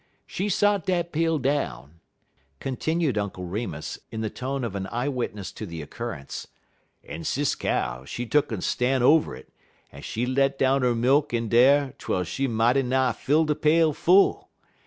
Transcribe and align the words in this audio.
She 0.25 0.49
sot 0.49 0.87
dat 0.87 1.11
pail 1.11 1.37
down," 1.37 1.99
continued 2.59 3.19
Uncle 3.19 3.45
Remus, 3.45 3.99
in 4.09 4.21
the 4.21 4.31
tone 4.31 4.63
of 4.63 4.73
an 4.73 4.87
eye 4.87 5.07
witness 5.09 5.51
to 5.51 5.67
the 5.67 5.79
occurrence, 5.83 6.47
"en 7.03 7.23
Sis 7.23 7.53
Cow, 7.53 8.03
she 8.05 8.25
tuck 8.25 8.51
'er 8.51 8.61
stan' 8.61 9.03
over 9.03 9.35
it, 9.35 9.53
en 9.91 10.01
she 10.01 10.25
let 10.25 10.57
down 10.57 10.83
'er 10.83 10.95
milk 10.95 11.35
in 11.35 11.49
dar 11.49 11.93
twel 11.99 12.23
she 12.23 12.47
mighty 12.47 12.81
nigh 12.81 13.11
fill 13.11 13.45
de 13.45 13.53
pail 13.53 13.93
full. 13.93 14.49